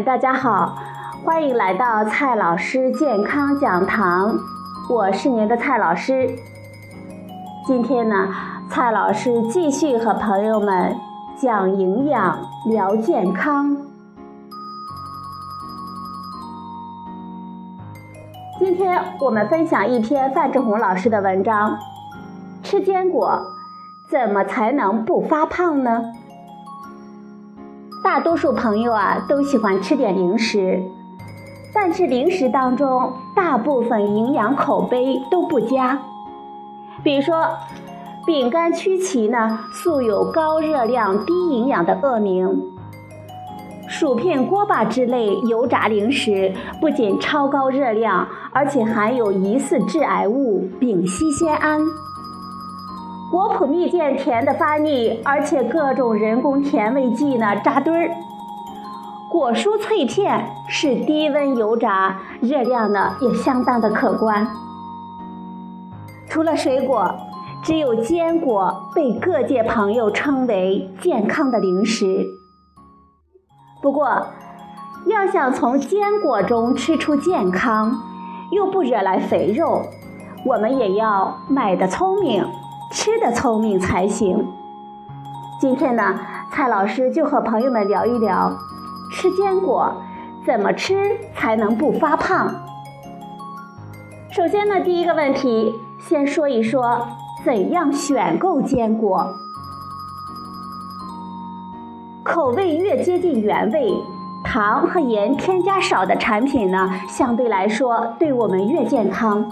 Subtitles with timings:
[0.00, 0.74] 大家好，
[1.22, 4.38] 欢迎来到蔡老师健康讲堂，
[4.88, 6.30] 我是您的蔡老师。
[7.66, 8.28] 今天呢，
[8.70, 10.96] 蔡老师继续和朋友们
[11.36, 12.38] 讲营养、
[12.70, 13.76] 聊健康。
[18.58, 21.76] 今天我们分享一篇范志红老师的文章：
[22.62, 23.42] 吃坚果
[24.08, 26.02] 怎么才能不发胖呢？
[28.02, 30.82] 大多数朋友啊都喜欢吃点零食，
[31.72, 35.98] 但是零食当中大部分营养口碑都不佳。
[37.04, 37.48] 比如说，
[38.26, 42.48] 饼干曲奇呢，素有高热量、低营养的恶名；
[43.88, 51.80] 薯片、锅巴之类油炸零食不仅超高热量，而且含有疑似致癌物丙烯酰胺。
[53.32, 58.14] 果脯蜜饯甜的发腻，而且各种人工甜味剂呢扎堆儿。
[59.30, 64.46] 果蔬脆片是低温油炸，热量呢也相当的可观。
[66.28, 67.14] 除了水果，
[67.64, 72.26] 只有坚果被各界朋友称为健康的零食。
[73.80, 74.26] 不过，
[75.06, 77.96] 要想从坚果中吃出健康，
[78.50, 79.80] 又不惹来肥肉，
[80.44, 82.44] 我们也要买的聪明。
[82.92, 84.46] 吃的聪明才行。
[85.58, 86.20] 今天呢，
[86.52, 88.52] 蔡老师就和朋友们聊一聊，
[89.10, 89.90] 吃坚果
[90.44, 92.54] 怎么吃才能不发胖。
[94.30, 97.08] 首先呢，第一个问题，先说一说
[97.42, 99.26] 怎样选购坚果。
[102.22, 103.90] 口味越接近原味，
[104.44, 109.42] 糖和盐添加少的产品呢，相对来说对我们越健康。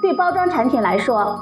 [0.00, 1.38] 对包装产品来说。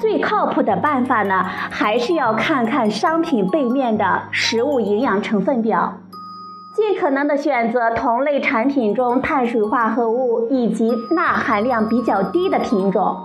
[0.00, 5.92] 最靠谱的办法呢，还是要看看商品背面的食物营养成分表，
[6.74, 13.16] 尽可能的选择同类产品中碳水化合物以及钠含量比较低的品种。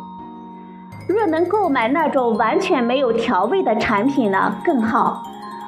[1.08, 5.22] 若能购买那种完全没有调味的产品呢，更好，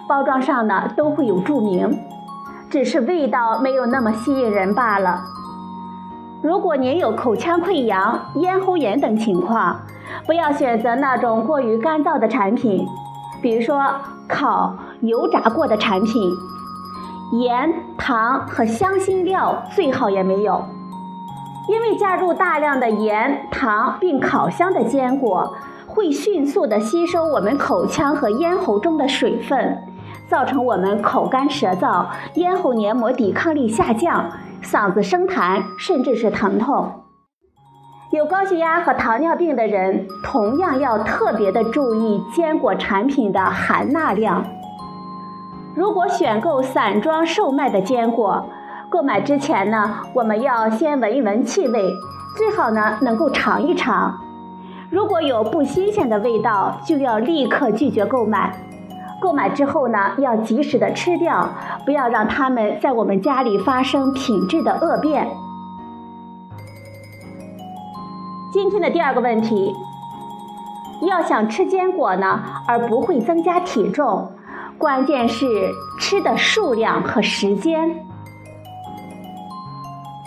[0.09, 1.99] 包装上呢都会有注明，
[2.69, 5.21] 只是味道没有那么吸引人罢了。
[6.41, 9.79] 如果您有口腔溃疡、咽喉炎等情况，
[10.25, 12.87] 不要选择那种过于干燥的产品，
[13.41, 13.83] 比如说
[14.27, 16.31] 烤、油炸过的产品，
[17.41, 20.65] 盐、糖和香辛料最好也没有，
[21.69, 25.53] 因为加入大量的盐、糖并烤箱的坚果，
[25.85, 29.77] 会迅速的吸收我们口腔和咽喉中的水分，
[30.27, 34.31] 造成我们口干舌燥、咽喉黏膜抵抗力下降。
[34.63, 37.04] 嗓子生痰，甚至是疼痛。
[38.15, 44.41] 有高血压和糖尿病的人，同样要特别的注意坚果产品的含钠量。
[45.75, 48.47] 如果选购散装售卖的坚果，
[48.89, 51.91] 购买之前呢，我们要先闻一闻气味，
[52.37, 54.15] 最好呢能够尝一尝。
[54.89, 58.55] 如果有不新鲜的味道，就要立刻拒绝购买。
[59.19, 61.49] 购买之后呢，要及时的吃掉，
[61.83, 65.27] 不要让它们在我们家里发生品质的恶变。
[68.55, 69.75] 今天的第二个问题，
[71.01, 74.31] 要想吃坚果呢，而不会增加体重，
[74.77, 75.45] 关键是
[75.99, 77.99] 吃的数量和时间。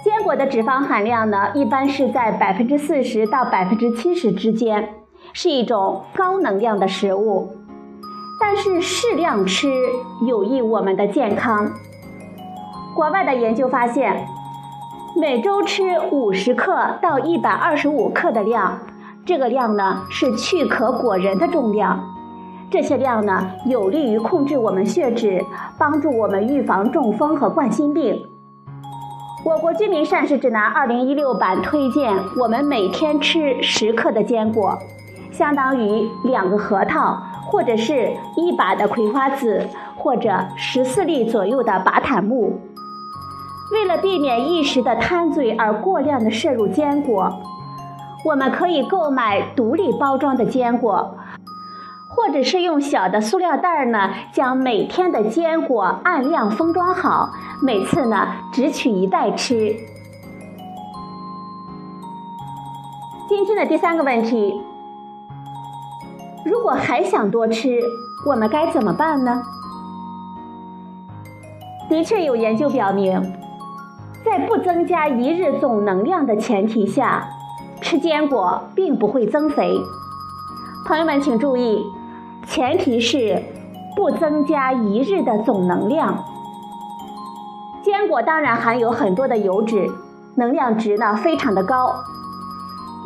[0.04, 4.90] 坚果的脂肪含量呢，一般是在百分之四十到百分之七十之间，
[5.32, 7.48] 是一种高能量的食物。
[8.38, 9.72] 但是适量吃
[10.26, 11.72] 有益我们的健康。
[12.94, 14.28] 国外的研究发现，
[15.20, 18.78] 每周吃五十克到一百二十五克的量，
[19.26, 21.98] 这个量呢是去壳果仁的重量。
[22.70, 25.44] 这些量呢有利于控制我们血脂，
[25.76, 28.22] 帮助我们预防中风和冠心病。
[29.44, 34.78] 我国居民膳食指南二零一六版推荐我们每天吃十克的坚果，
[35.32, 37.20] 相当于两个核桃。
[37.50, 39.66] 或者是一把的葵花籽，
[39.96, 42.60] 或者十四粒左右的巴坦木。
[43.72, 47.40] 为了避免一时的贪嘴而过量的摄入坚果，
[48.24, 51.16] 我们可以购买独立包装的坚果，
[52.08, 57.30] 或者是用小的塑料袋呢，将每天的坚果按量封装好，
[57.62, 59.76] 每次呢只取一袋吃。
[63.28, 64.54] 今天的第三个问题。
[66.44, 67.78] 如果还想多吃，
[68.26, 69.42] 我们该怎么办呢？
[71.90, 73.37] 的确有研究表明，
[74.46, 77.28] 不增加一日总能量的前提下，
[77.80, 79.78] 吃坚果并不会增肥。
[80.86, 81.84] 朋友们请注意，
[82.46, 83.42] 前提是
[83.96, 86.24] 不增加一日的总能量。
[87.82, 89.90] 坚果当然含有很多的油脂，
[90.36, 91.94] 能量值呢非常的高。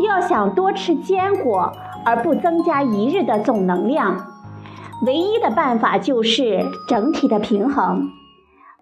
[0.04, 1.72] 要想多吃坚果
[2.04, 4.16] 而不增加一日的总能量，
[5.06, 8.08] 唯一的办法就是整体的平衡。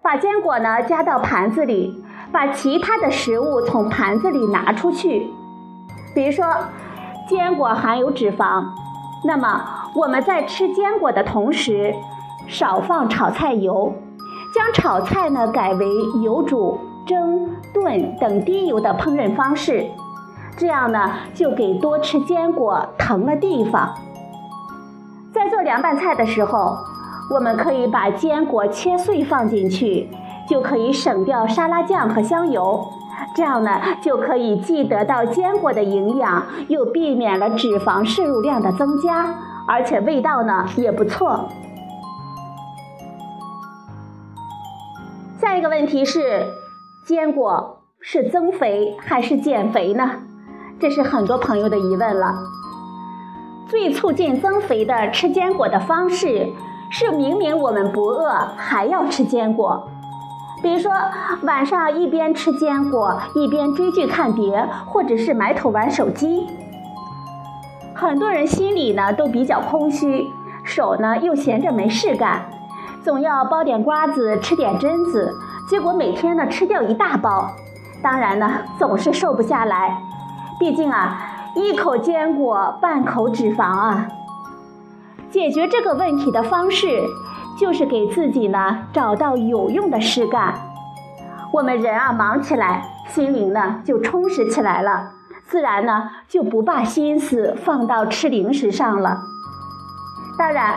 [0.01, 5.29] 把坚果呢加到盘子里，把其他的食物从盘子里拿出去。
[6.15, 6.45] 比如说，
[7.27, 8.65] 坚果含有脂肪，
[9.25, 9.63] 那么
[9.95, 11.93] 我们在吃坚果的同时，
[12.47, 13.93] 少放炒菜油，
[14.53, 15.87] 将炒菜呢改为
[16.23, 19.85] 油煮、蒸、炖等低油的烹饪方式。
[20.57, 23.93] 这样呢，就给多吃坚果腾了地方。
[25.33, 26.77] 在做凉拌菜的时候。
[27.33, 30.09] 我们可以把坚果切碎放进去，
[30.51, 32.85] 就可以省掉沙拉酱和香油。
[33.33, 33.71] 这样呢，
[34.01, 39.33] 就可以既得到坚果的营养，又避免了脂肪摄入量的增加，
[39.65, 41.47] 而且味道呢也不错。
[45.39, 46.45] 下一个问题是：
[47.05, 50.11] 坚果是增肥还是减肥呢？
[50.81, 52.35] 这是很多朋友的疑问了。
[53.69, 56.51] 最促进增肥的吃坚果的方式。
[56.93, 59.87] 是明明我们不饿还要吃坚果，
[60.61, 60.91] 比如说
[61.43, 66.47] 晚上一边吃坚果一边追剧看碟，或者是埋头玩手机。
[67.95, 70.27] 很多人心里呢都比较空虚，
[70.63, 72.45] 手呢又闲着没事干，
[73.03, 75.33] 总要剥点瓜子吃点榛子，
[75.69, 77.49] 结果每天呢吃掉一大包，
[78.01, 79.97] 当然呢总是瘦不下来。
[80.59, 81.17] 毕竟啊，
[81.55, 84.07] 一口坚果半口脂肪啊。
[85.31, 87.03] 解决这个问题的方式，
[87.59, 90.53] 就是给自己呢找到有用的事干。
[91.53, 95.11] 我们人啊忙起来，心灵呢就充实起来了，
[95.45, 99.17] 自然呢就不把心思放到吃零食上了。
[100.37, 100.75] 当然，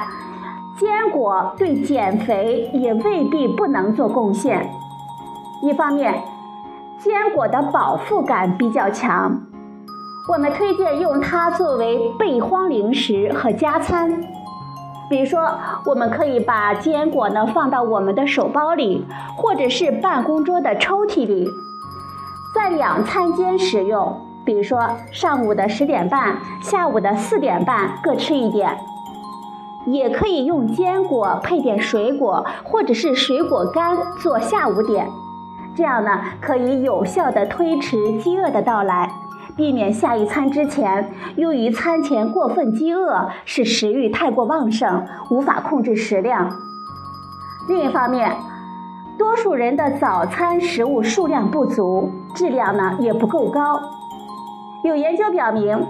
[0.79, 4.69] 坚果对减肥也未必不能做贡献。
[5.63, 6.23] 一方面，
[6.99, 9.41] 坚果的饱腹感比较强，
[10.33, 14.21] 我们推荐用它作为备荒零食和加餐。
[15.09, 19.07] 比如说，我们可以把坚果呢放到我们的手包里，
[19.37, 21.49] 或者是办公桌的抽屉里，
[22.55, 24.21] 在两餐间使用。
[24.45, 28.77] 比如说，上午的十点半，下午的四点半各吃一点。
[29.87, 35.07] 也可以用坚果配点水果，或者是水果干做下午点，
[35.77, 39.11] 这样呢可以有效的推迟饥饿的到来。
[39.57, 46.51] 避免下一餐之前，由于餐前过分饥饿，使食欲太过旺盛，无法控制食量。
[47.69, 48.33] 另一方面，
[49.17, 53.81] 多数人的早餐食物数量不足，质量呢也不够高。
[54.83, 55.87] 有研究表明，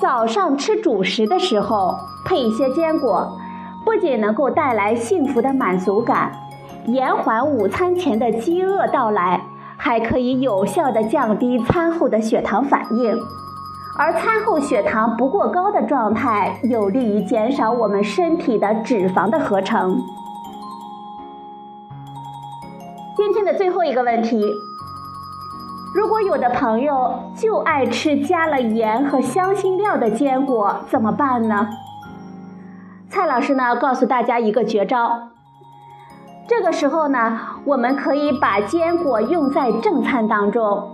[0.00, 3.36] 早上吃主食的时候配一些坚果，
[3.84, 6.32] 不仅能够带来幸福的满足感，
[6.86, 9.42] 延缓午餐前的饥饿到来。
[9.84, 13.20] 还可以有效的降低餐后的血糖反应，
[13.98, 20.00] 而餐后血糖不过高的状态，有利于减少我们身体的脂肪的合成。
[23.16, 24.54] 今天的最后一个问题：
[25.92, 31.68] 如果有的朋友就爱吃加了盐和香辛料的坚果，怎么办呢？
[33.10, 35.32] 蔡老师呢，告诉大家一个绝招。
[36.54, 40.86] 这个时候呢，我们可以把坚果用在正餐当中，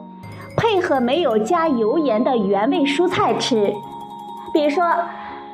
[0.57, 3.75] 配合没有加油盐的原味蔬菜吃。
[4.53, 4.85] 比如说，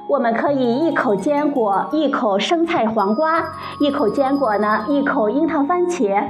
[0.07, 3.45] 我们可以一口坚果，一口生菜黄瓜；
[3.81, 6.23] 一口坚果呢，一口樱桃番茄。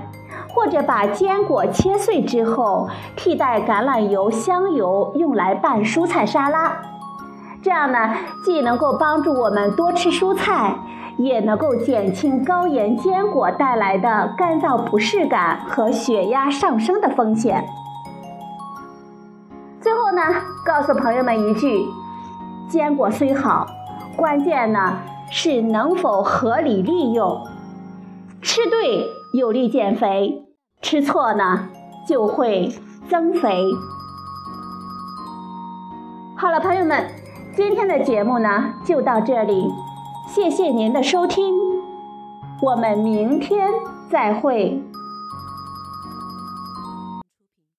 [0.54, 6.80] 或者把坚果切碎之后，替代橄榄油、香油用来拌蔬菜沙拉。
[7.60, 8.14] 这样呢，
[8.44, 10.76] 既能够帮助我们多吃蔬菜。
[11.16, 17.64] 也能够减轻高盐坚果带来的干燥不适感和血压上升的风险。
[19.80, 20.22] 最后呢，
[20.64, 21.84] 告诉朋友们一句：
[22.68, 23.66] 坚果虽好，
[24.16, 24.98] 关键呢
[25.30, 27.40] 是能否合理利用。
[28.42, 29.06] 吃对
[29.38, 30.44] 有利减肥，
[30.82, 31.68] 吃错呢
[32.06, 32.72] 就会
[33.08, 33.64] 增肥。
[36.36, 37.06] 好了，朋友们，
[37.54, 39.66] 今天的节目呢就到这里。
[40.34, 41.54] 谢谢您的收听，
[42.60, 43.70] 我们明天
[44.10, 44.82] 再会。